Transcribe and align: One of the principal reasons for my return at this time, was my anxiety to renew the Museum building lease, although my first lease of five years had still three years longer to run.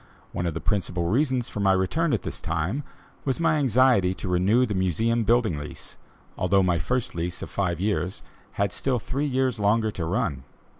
One 0.31 0.47
of 0.47 0.55
the 0.55 0.59
principal 0.59 1.07
reasons 1.09 1.47
for 1.47 1.59
my 1.59 1.73
return 1.73 2.11
at 2.11 2.23
this 2.23 2.41
time, 2.41 2.83
was 3.23 3.39
my 3.39 3.57
anxiety 3.57 4.15
to 4.15 4.27
renew 4.27 4.65
the 4.65 4.73
Museum 4.73 5.23
building 5.23 5.59
lease, 5.59 5.95
although 6.39 6.63
my 6.63 6.79
first 6.79 7.13
lease 7.13 7.43
of 7.43 7.51
five 7.51 7.79
years 7.79 8.23
had 8.53 8.71
still 8.71 8.97
three 8.97 9.27
years 9.27 9.59
longer 9.59 9.91
to 9.91 10.05
run. 10.05 10.43